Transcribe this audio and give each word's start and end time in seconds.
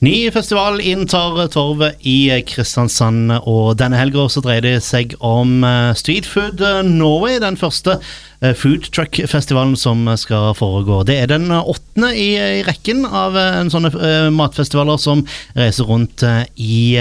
Ny 0.00 0.30
festival 0.32 0.78
inntar 0.80 1.42
torvet 1.52 1.98
i 2.08 2.30
Kristiansand, 2.48 3.34
og 3.44 3.74
denne 3.76 3.98
helga 4.00 4.22
dreier 4.40 4.64
det 4.64 4.78
seg 4.80 5.12
om 5.20 5.60
eh, 5.60 5.90
Street 5.92 6.24
Food 6.24 6.62
Norway, 6.88 7.36
den 7.42 7.58
første 7.60 7.98
eh, 7.98 8.14
food 8.56 8.86
truck-festivalen 8.94 9.76
som 9.76 10.06
skal 10.20 10.54
foregå. 10.56 11.02
Det 11.08 11.18
er 11.20 11.30
den 11.30 11.50
åttende 11.52 12.12
i, 12.16 12.30
i 12.36 12.62
rekken 12.64 13.04
av 13.04 13.36
eh, 13.36 13.58
en 13.60 13.72
sånne 13.72 13.92
uh, 13.92 14.30
matfestivaler 14.32 15.00
som 15.00 15.24
reiser 15.58 15.88
rundt 15.88 16.24
i 16.60 16.96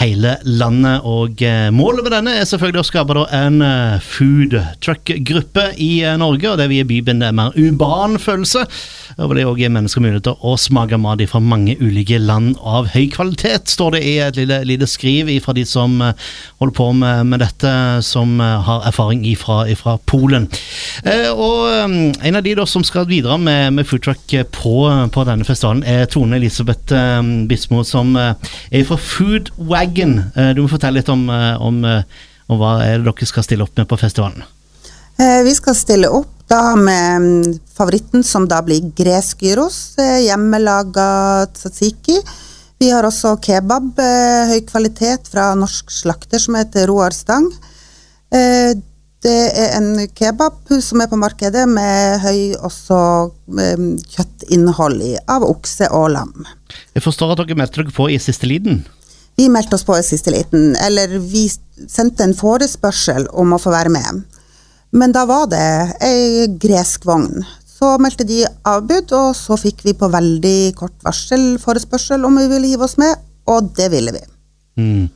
hele 0.00 0.34
landet. 0.44 1.04
Og 1.08 1.42
målet 1.74 2.04
med 2.04 2.14
denne 2.14 2.34
er 2.38 2.48
selvfølgelig 2.48 2.82
å 2.82 2.88
skape 2.88 3.24
en 3.36 3.58
food 4.04 4.56
truck-gruppe 4.84 5.66
i 5.80 5.90
Norge, 6.20 6.50
og 6.50 6.58
det 6.60 6.68
vil 6.70 6.80
gi 6.80 6.88
byen 7.02 7.22
en 7.22 7.36
mer 7.38 7.56
urban 7.60 8.18
følelse. 8.20 8.64
Og 9.20 9.34
det 9.36 9.44
gir 9.44 9.72
mennesker 9.72 10.02
mulighet 10.02 10.26
til 10.26 10.38
å 10.40 10.54
smake 10.60 10.98
mat 11.00 11.22
fra 11.28 11.40
mange 11.42 11.74
ulike 11.80 12.18
land 12.20 12.56
av 12.64 12.88
høy 12.94 13.08
kvalitet, 13.12 13.70
står 13.70 13.96
det 13.96 14.02
i 14.08 14.14
et 14.24 14.38
lite, 14.40 14.60
lite 14.68 14.88
skriv 14.90 15.30
fra 15.44 15.54
de 15.56 15.64
som 15.68 15.98
eh, 16.02 16.14
holder 16.62 16.76
på 16.76 16.88
med, 16.96 17.26
med 17.32 17.42
dette, 17.44 17.72
som 18.06 18.40
eh, 18.40 18.58
har 18.66 18.86
erfaring 18.88 19.24
fra 19.38 19.96
Polen. 20.08 20.41
Eh, 21.04 21.28
og 21.30 21.68
en 22.22 22.38
av 22.38 22.44
de 22.44 22.54
da 22.58 22.66
som 22.68 22.84
skal 22.86 23.08
bidra 23.10 23.38
med, 23.40 23.72
med 23.78 23.88
foodtruck 23.88 24.24
på, 24.54 24.76
på, 25.14 25.26
denne 25.28 25.46
festivalen, 25.48 25.84
er 25.84 26.08
Tone 26.10 26.38
Elisabeth 26.40 26.96
Bismo, 27.50 27.82
som 27.86 28.16
er 28.16 28.84
fra 28.88 28.98
Foodwagon. 29.00 30.18
Du 30.56 30.62
må 30.64 30.70
fortelle 30.70 31.00
litt 31.00 31.12
om, 31.12 31.28
om, 31.28 31.82
om 31.84 32.60
hva 32.60 32.76
er 32.86 33.04
dere 33.04 33.28
skal 33.28 33.46
stille 33.46 33.66
opp 33.66 33.78
med 33.78 33.90
på 33.90 34.00
festivalen. 34.00 34.44
Vi 35.18 35.52
skal 35.54 35.76
stille 35.76 36.08
opp 36.10 36.42
da 36.52 36.76
med 36.76 37.20
mm, 37.20 37.58
favoritten 37.74 38.24
som 38.24 38.46
da 38.48 38.60
blir 38.64 38.92
gresk 38.96 39.42
gyros, 39.46 39.94
eh, 40.00 40.22
hjemmelaga 40.26 41.46
tzatziki. 41.54 42.18
Vi 42.82 42.90
har 42.90 43.06
også 43.06 43.36
kebab, 43.44 43.92
eh, 44.02 44.52
høy 44.52 44.60
kvalitet 44.68 45.30
fra 45.32 45.52
norsk 45.58 45.92
slakter 46.02 46.42
som 46.42 46.58
heter 46.58 46.88
Roar 46.90 47.14
Stang. 47.16 47.48
Det 49.22 49.34
er 49.54 49.76
en 49.76 49.92
kebab 50.18 50.72
som 50.82 51.02
er 51.02 51.10
på 51.10 51.18
markedet 51.20 51.62
med 51.70 52.18
høy 52.24 52.56
også 52.58 52.98
kjøttinnhold 53.46 54.98
i, 55.06 55.12
av 55.30 55.46
okse 55.46 55.86
og 55.94 56.08
lam. 56.16 56.32
Jeg 56.96 57.04
forstår 57.04 57.34
at 57.34 57.44
dere 57.44 57.58
meldte 57.60 57.84
dere 57.84 57.94
på 57.94 58.08
i 58.10 58.18
siste 58.22 58.50
liten? 58.50 58.82
Vi 59.38 59.46
meldte 59.48 59.78
oss 59.78 59.86
på 59.86 59.94
i 59.96 60.04
siste 60.04 60.34
liten. 60.34 60.74
Eller 60.76 61.14
vi 61.22 61.46
sendte 61.86 62.26
en 62.26 62.36
forespørsel 62.36 63.28
om 63.30 63.54
å 63.54 63.60
få 63.62 63.72
være 63.72 63.92
med. 63.94 64.24
Men 64.92 65.14
da 65.14 65.24
var 65.28 65.46
det 65.48 65.68
ei 66.04 66.48
gresk 66.60 67.06
vogn. 67.08 67.44
Så 67.64 67.94
meldte 68.02 68.26
de 68.28 68.42
avbud, 68.68 69.14
og 69.16 69.32
så 69.38 69.56
fikk 69.58 69.86
vi 69.86 69.96
på 69.98 70.10
veldig 70.12 70.74
kort 70.78 70.98
varsel 71.06 71.56
forespørsel 71.62 72.26
om 72.28 72.36
vi 72.42 72.50
ville 72.50 72.74
hive 72.74 72.86
oss 72.86 72.98
med, 73.00 73.22
og 73.50 73.72
det 73.78 73.88
ville 73.94 74.12
vi. 74.14 74.22
Mm. 74.78 75.08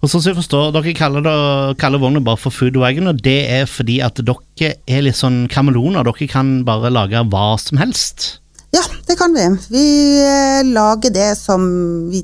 Og 0.00 0.08
sånn 0.08 0.22
som 0.22 0.30
jeg 0.30 0.38
forstår, 0.38 0.70
Dere 0.72 0.94
kaller, 0.96 1.24
det, 1.24 1.32
kaller 1.80 2.00
vognen 2.00 2.24
bare 2.24 2.40
for 2.40 2.54
food 2.54 2.78
wagon, 2.80 3.10
og 3.10 3.20
det 3.20 3.40
er 3.52 3.66
fordi 3.68 3.98
at 4.04 4.16
dere 4.24 4.70
er 4.88 5.04
litt 5.04 5.18
sånn 5.18 5.42
kameleoner. 5.52 6.06
Dere 6.08 6.28
kan 6.30 6.60
bare 6.64 6.92
lage 6.92 7.20
hva 7.28 7.52
som 7.60 7.80
helst? 7.82 8.30
Ja, 8.72 8.84
det 9.06 9.18
kan 9.20 9.36
vi. 9.36 9.44
Vi 9.68 9.86
eh, 10.24 10.62
lager 10.64 11.12
det 11.12 11.34
som 11.36 11.68
vi, 12.08 12.22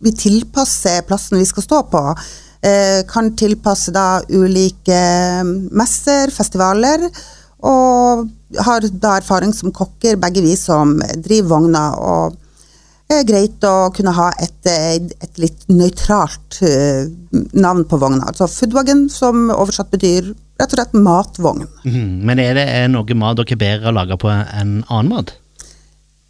vi 0.00 0.14
tilpasser 0.16 1.04
plassen 1.08 1.42
vi 1.42 1.48
skal 1.50 1.66
stå 1.66 1.82
på. 1.92 2.02
Eh, 2.64 3.04
kan 3.10 3.34
tilpasse 3.36 3.92
da 3.92 4.22
ulike 4.32 4.96
eh, 4.96 5.52
messer, 5.76 6.32
festivaler, 6.32 7.10
og 7.68 8.24
har 8.64 8.88
da 8.88 9.18
erfaring 9.18 9.52
som 9.52 9.74
kokker, 9.74 10.16
begge 10.16 10.40
vi 10.46 10.56
som 10.56 10.96
driver 11.20 11.58
vogna. 11.58 11.88
og 11.98 12.44
greit 13.28 13.64
å 13.64 13.88
kunne 13.96 14.12
ha 14.16 14.28
et, 14.42 14.68
et 14.68 15.40
litt 15.40 15.64
nøytralt 15.72 16.60
uh, 16.60 17.08
navn 17.56 17.86
på 17.88 17.98
vogna. 18.00 18.28
Altså 18.28 18.48
Foodwagon, 18.52 19.06
som 19.12 19.48
oversatt 19.54 19.90
betyr 19.94 20.32
rett 20.58 20.72
og 20.72 20.78
slett 20.78 20.96
matvogn. 20.96 21.66
Mm, 21.86 22.24
men 22.28 22.42
er 22.42 22.56
det 22.58 22.66
noe 22.92 23.18
mat 23.18 23.38
dere 23.40 23.60
bedre 23.60 23.94
lage 23.96 24.18
på 24.20 24.30
enn 24.32 24.80
annen 24.86 25.12
mat? 25.12 25.36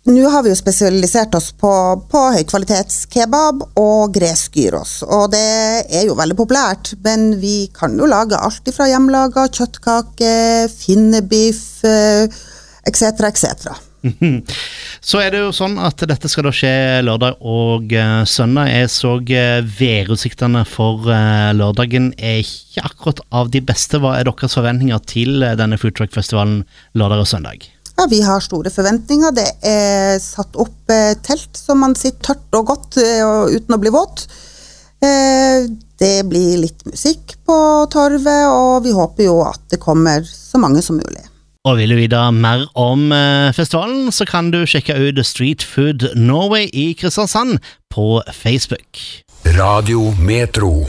Nå 0.09 0.29
har 0.33 0.41
vi 0.45 0.49
jo 0.49 0.57
spesialisert 0.57 1.35
oss 1.37 1.51
på, 1.53 1.71
på 2.09 2.21
høykvalitetskebab 2.33 3.65
og 3.77 4.15
gresk 4.15 4.55
gyros, 4.57 5.03
og 5.05 5.27
det 5.35 5.43
er 5.85 6.07
jo 6.09 6.17
veldig 6.17 6.37
populært. 6.39 6.95
Men 7.05 7.35
vi 7.43 7.67
kan 7.77 7.99
jo 7.99 8.09
lage 8.09 8.39
alt 8.39 8.71
fra 8.73 8.87
hjemmelaga 8.89 9.49
kjøttkake, 9.53 10.33
finnebiff 10.73 11.83
etc., 11.85 13.27
etc. 13.29 13.69
Så 15.01 15.23
er 15.23 15.33
det 15.33 15.45
jo 15.45 15.55
sånn 15.55 15.79
at 15.83 16.03
dette 16.11 16.31
skal 16.31 16.49
da 16.49 16.53
skje 16.55 16.75
lørdag 17.07 17.39
og 17.41 17.95
uh, 17.95 18.25
søndag. 18.29 18.73
Jeg 18.73 18.93
så 18.93 19.15
uh, 19.21 19.73
værutsiktene 19.79 20.65
for 20.69 21.09
uh, 21.09 21.55
lørdagen 21.57 22.13
er 22.19 22.43
ikke 22.43 22.87
akkurat 22.91 23.25
av 23.31 23.51
de 23.55 23.63
beste. 23.65 24.03
Hva 24.03 24.19
er 24.19 24.29
deres 24.29 24.59
forventninger 24.59 25.03
til 25.09 25.43
denne 25.59 25.81
foodtruck-festivalen 25.81 26.63
lørdag 26.99 27.25
og 27.25 27.31
søndag? 27.31 27.69
Ja, 27.99 28.07
Vi 28.11 28.21
har 28.23 28.41
store 28.41 28.71
forventninger. 28.71 29.33
Det 29.35 29.49
er 29.67 30.21
satt 30.23 30.55
opp 30.63 30.93
eh, 30.95 31.17
telt 31.27 31.59
som 31.59 31.81
man 31.83 31.97
sitter 31.99 32.31
tørt 32.31 32.55
og 32.55 32.69
godt 32.71 32.99
eh, 33.03 33.25
uten 33.51 33.75
å 33.75 33.79
bli 33.83 33.91
våt. 33.91 34.29
Eh, 35.03 35.67
det 35.99 36.15
blir 36.31 36.61
litt 36.63 36.85
musikk 36.87 37.35
på 37.49 37.57
torvet, 37.91 38.45
og 38.47 38.87
vi 38.87 38.95
håper 38.95 39.27
jo 39.27 39.41
at 39.43 39.65
det 39.75 39.81
kommer 39.83 40.23
så 40.23 40.63
mange 40.63 40.83
som 40.85 41.01
mulig. 41.01 41.25
Og 41.67 41.81
vil 41.81 41.91
du 41.91 41.99
vite 41.99 42.21
mer 42.33 42.67
om 42.79 43.11
eh, 43.13 43.51
festivalen, 43.57 44.13
så 44.15 44.25
kan 44.29 44.53
du 44.55 44.63
sjekke 44.69 44.95
ut 44.95 45.19
Street 45.27 45.65
Food 45.65 46.07
Norway 46.15 46.69
i 46.73 46.93
Kristiansand 46.99 47.59
på 47.91 48.23
Facebook. 48.33 49.03
Radio 49.59 50.15
Metro. 50.23 50.87